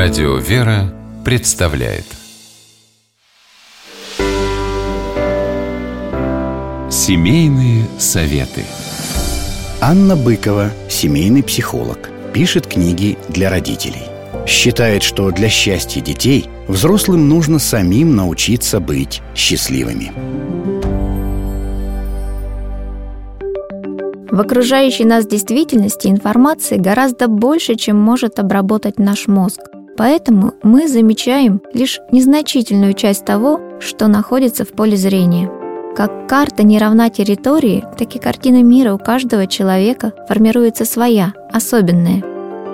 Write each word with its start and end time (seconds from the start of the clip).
Радио 0.00 0.36
«Вера» 0.36 0.94
представляет 1.24 2.04
Семейные 6.88 7.84
советы 7.98 8.62
Анна 9.80 10.14
Быкова, 10.14 10.70
семейный 10.88 11.42
психолог, 11.42 12.10
пишет 12.32 12.68
книги 12.68 13.18
для 13.28 13.50
родителей. 13.50 14.06
Считает, 14.46 15.02
что 15.02 15.32
для 15.32 15.48
счастья 15.48 16.00
детей 16.00 16.48
взрослым 16.68 17.28
нужно 17.28 17.58
самим 17.58 18.14
научиться 18.14 18.78
быть 18.78 19.20
счастливыми. 19.34 20.12
В 24.30 24.40
окружающей 24.40 25.04
нас 25.04 25.26
действительности 25.26 26.06
информации 26.06 26.76
гораздо 26.76 27.26
больше, 27.26 27.74
чем 27.74 27.98
может 27.98 28.38
обработать 28.38 29.00
наш 29.00 29.26
мозг. 29.26 29.58
Поэтому 29.98 30.54
мы 30.62 30.86
замечаем 30.86 31.60
лишь 31.74 32.00
незначительную 32.12 32.94
часть 32.94 33.24
того, 33.24 33.60
что 33.80 34.06
находится 34.06 34.64
в 34.64 34.68
поле 34.68 34.96
зрения. 34.96 35.50
Как 35.96 36.28
карта 36.28 36.62
не 36.62 36.78
равна 36.78 37.10
территории, 37.10 37.84
так 37.98 38.14
и 38.14 38.20
картина 38.20 38.62
мира 38.62 38.94
у 38.94 38.98
каждого 38.98 39.48
человека 39.48 40.12
формируется 40.28 40.84
своя, 40.84 41.32
особенная. 41.52 42.22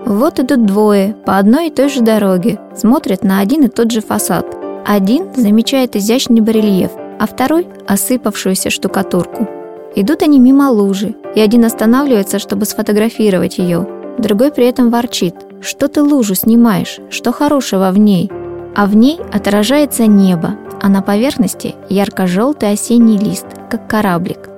Вот 0.05 0.39
идут 0.39 0.67
двое 0.67 1.17
по 1.25 1.39
одной 1.39 1.69
и 1.69 1.71
той 1.71 1.89
же 1.89 2.03
дороге, 2.03 2.61
смотрят 2.77 3.25
на 3.25 3.41
один 3.41 3.65
и 3.65 3.69
тот 3.69 3.91
же 3.91 4.03
фасад. 4.03 4.55
Один 4.85 5.33
замечает 5.35 5.97
изящный 5.97 6.43
барельеф, 6.43 6.91
а 7.19 7.27
второй– 7.27 7.67
осыпавшуюся 7.87 8.69
штукатурку. 8.69 9.49
Идут 9.97 10.23
они 10.23 10.39
мимо 10.39 10.69
лужи, 10.71 11.15
и 11.35 11.41
один 11.41 11.65
останавливается, 11.65 12.39
чтобы 12.39 12.67
сфотографировать 12.67 13.57
ее. 13.57 13.89
Другой 14.19 14.53
при 14.53 14.67
этом 14.67 14.91
ворчит. 14.91 15.35
Что 15.65 15.89
ты 15.89 16.03
лужу 16.03 16.35
снимаешь? 16.35 16.99
Что 17.09 17.33
хорошего 17.33 17.91
в 17.91 17.99
ней? 17.99 18.31
А 18.77 18.85
в 18.85 18.95
ней 18.95 19.19
отражается 19.33 20.07
небо, 20.07 20.57
а 20.83 20.91
на 20.91 21.01
поверхности 21.01 21.75
ярко-желтый 21.89 22.73
осенний 22.73 23.17
лист, 23.17 23.47
как 23.71 23.89
кораблик. 23.89 24.51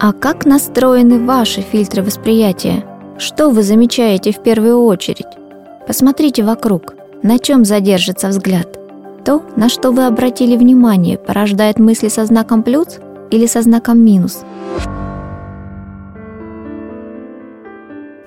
А 0.00 0.12
как 0.12 0.46
настроены 0.46 1.24
ваши 1.24 1.60
фильтры 1.60 2.02
восприятия? 2.02 2.84
Что 3.16 3.50
вы 3.50 3.62
замечаете 3.62 4.32
в 4.32 4.42
первую 4.42 4.82
очередь? 4.82 5.28
Посмотрите 5.86 6.42
вокруг. 6.42 6.94
На 7.22 7.38
чем 7.38 7.64
задержится 7.64 8.26
взгляд? 8.26 8.76
То, 9.24 9.44
на 9.54 9.68
что 9.68 9.92
вы 9.92 10.04
обратили 10.04 10.56
внимание, 10.56 11.16
порождает 11.16 11.78
мысли 11.78 12.08
со 12.08 12.24
знаком 12.24 12.64
плюс 12.64 12.98
или 13.30 13.46
со 13.46 13.62
знаком 13.62 14.00
минус– 14.00 14.40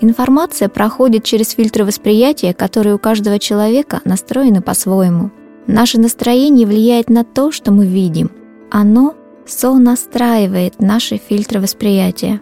Информация 0.04 0.68
проходит 0.68 1.24
через 1.24 1.52
фильтры 1.52 1.86
восприятия, 1.86 2.54
которые 2.54 2.94
у 2.94 2.98
каждого 2.98 3.40
человека 3.40 4.02
настроены 4.04 4.62
по-своему. 4.62 5.32
Наше 5.66 5.98
настроение 5.98 6.68
влияет 6.68 7.10
на 7.10 7.24
то, 7.24 7.54
что 7.54 7.72
мы 7.72 7.88
видим. 7.88 8.30
Оно 8.70 9.16
сонастраивает 9.46 10.82
наши 10.82 11.16
фильтры 11.16 11.62
восприятия. 11.62 12.42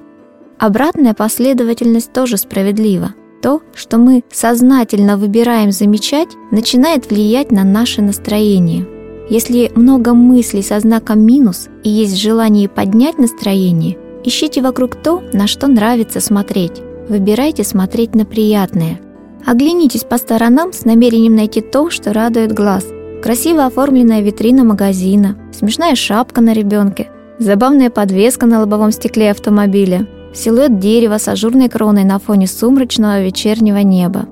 Обратная 0.57 1.13
последовательность 1.13 2.11
тоже 2.11 2.37
справедлива. 2.37 3.13
То, 3.43 3.61
что 3.75 3.99
мы 3.99 4.23
сознательно 4.31 5.15
выбираем 5.15 5.71
замечать, 5.71 6.29
начинает 6.49 7.11
влиять 7.11 7.51
на 7.51 7.63
наше 7.63 8.01
настроение. 8.01 8.87
Если 9.29 9.71
много 9.75 10.15
мыслей 10.15 10.63
со 10.63 10.79
знаком 10.79 11.23
минус 11.23 11.69
и 11.83 11.91
есть 11.91 12.17
желание 12.17 12.67
поднять 12.67 13.19
настроение, 13.19 13.99
ищите 14.23 14.63
вокруг 14.63 14.95
то, 14.95 15.21
на 15.31 15.45
что 15.45 15.67
нравится 15.67 16.21
смотреть. 16.21 16.81
Выбирайте 17.11 17.65
смотреть 17.65 18.15
на 18.15 18.23
приятное. 18.23 19.01
Оглянитесь 19.45 20.05
по 20.05 20.17
сторонам 20.17 20.71
с 20.71 20.85
намерением 20.85 21.35
найти 21.35 21.59
то, 21.59 21.89
что 21.89 22.13
радует 22.13 22.53
глаз. 22.53 22.87
Красиво 23.21 23.65
оформленная 23.65 24.21
витрина 24.21 24.63
магазина, 24.63 25.35
смешная 25.51 25.95
шапка 25.95 26.39
на 26.39 26.53
ребенке, 26.53 27.09
забавная 27.37 27.89
подвеска 27.89 28.45
на 28.45 28.61
лобовом 28.61 28.93
стекле 28.93 29.31
автомобиля, 29.31 30.07
силуэт 30.33 30.79
дерева 30.79 31.17
с 31.17 31.27
ажурной 31.27 31.67
кроной 31.67 32.05
на 32.05 32.17
фоне 32.17 32.47
сумрачного 32.47 33.21
вечернего 33.21 33.79
неба. 33.79 34.29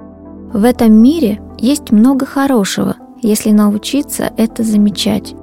В 0.54 0.64
этом 0.64 0.94
мире 0.94 1.42
есть 1.58 1.92
много 1.92 2.26
хорошего, 2.26 2.96
если 3.22 3.52
научиться 3.52 4.32
это 4.38 4.64
замечать. 4.64 5.36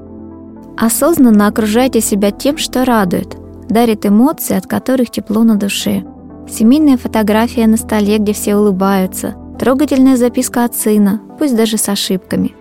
Осознанно 0.79 1.49
окружайте 1.49 2.01
себя 2.01 2.31
тем, 2.31 2.57
что 2.57 2.87
радует, 2.87 3.37
дарит 3.69 4.07
эмоции, 4.07 4.57
от 4.57 4.67
которых 4.67 5.11
тепло 5.11 5.45
на 5.45 5.57
душе– 5.57 6.03
Семейная 6.49 6.97
фотография 6.97 7.67
на 7.67 7.77
столе, 7.77 8.19
где 8.19 8.33
все 8.33 8.55
улыбаются. 8.55 9.35
Трогательная 9.59 10.17
записка 10.17 10.65
от 10.65 10.77
сына, 10.77 11.21
пусть 11.39 11.57
даже 11.57 11.77
с 11.77 11.89
ошибками. 11.89 12.55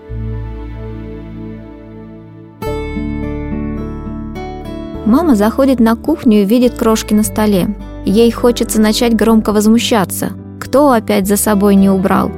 Мама 5.06 5.36
заходит 5.36 5.80
на 5.80 5.96
кухню 5.96 6.42
и 6.42 6.46
видит 6.46 6.74
крошки 6.74 7.14
на 7.14 7.22
столе. 7.22 7.76
Ей 8.06 8.32
хочется 8.32 8.82
начать 8.82 9.16
громко 9.16 9.54
возмущаться. 9.54 10.32
Кто 10.60 10.92
опять 10.92 11.28
за 11.28 11.38
собой 11.38 11.76
не 11.76 11.90
убрал? 11.90 12.32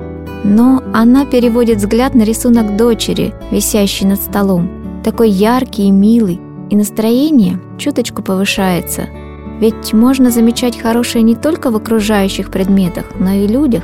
Но 0.44 0.84
она 0.94 1.26
переводит 1.26 1.78
взгляд 1.78 2.14
на 2.14 2.24
рисунок 2.24 2.76
дочери, 2.76 3.34
висящий 3.52 4.06
над 4.06 4.20
столом. 4.20 5.02
Такой 5.02 5.30
яркий 5.30 5.88
и 5.88 5.92
милый, 5.92 6.42
и 6.70 6.76
настроение 6.76 7.62
чуточку 7.78 8.22
повышается– 8.22 9.06
ведь 9.60 9.94
можно 9.94 10.30
замечать 10.30 10.80
хорошее 10.80 11.24
не 11.24 11.36
только 11.36 11.72
в 11.72 11.76
окружающих 11.76 12.50
предметах, 12.50 13.06
но 13.20 13.32
и 13.32 13.48
людях. 13.48 13.84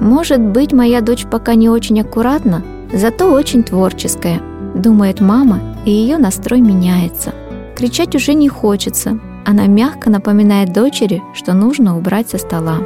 Может 0.00 0.40
быть, 0.40 0.72
моя 0.72 1.00
дочь 1.00 1.24
пока 1.30 1.54
не 1.54 1.68
очень 1.68 2.00
аккуратна, 2.00 2.62
зато 2.92 3.30
очень 3.30 3.62
творческая, 3.62 4.40
думает 4.74 5.20
мама, 5.20 5.60
и 5.84 5.90
ее 5.90 6.18
настрой 6.18 6.60
меняется. 6.60 7.32
Кричать 7.76 8.14
уже 8.14 8.34
не 8.34 8.48
хочется. 8.48 9.18
Она 9.44 9.66
мягко 9.66 10.10
напоминает 10.10 10.72
дочери, 10.72 11.22
что 11.34 11.52
нужно 11.52 11.96
убрать 11.98 12.30
со 12.30 12.38
стола. 12.38 12.78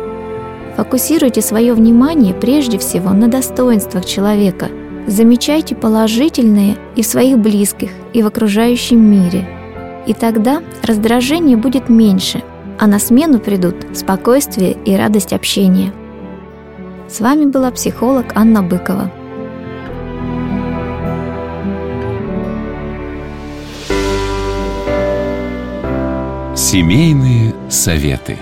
Фокусируйте 0.77 1.41
свое 1.41 1.73
внимание 1.75 2.35
прежде 2.35 2.79
всего 2.79 3.11
на 3.11 3.29
достоинствах 3.29 4.05
человека. 4.05 4.69
Замечайте 5.07 5.75
положительное 5.75 6.77
и 6.95 7.03
в 7.03 7.07
своих 7.07 7.39
близких, 7.39 7.91
и 8.13 8.23
в 8.23 8.27
окружающем 8.27 9.01
мире– 9.01 9.49
и 10.09 10.15
тогда 10.15 10.63
раздражение 10.83 11.59
будет 11.59 11.91
меньше, 11.91 12.43
а 12.79 12.87
на 12.87 12.99
смену 12.99 13.39
придут 13.39 13.77
спокойствие 13.95 14.73
и 14.73 14.97
радость 14.97 15.35
общения. 15.35 15.93
С 17.09 17.21
вами 17.21 17.45
была 17.45 17.71
психолог 17.71 18.25
Анна 18.35 18.63
Быкова. 18.63 19.13
Семейные 26.57 27.55
советы. 27.69 28.39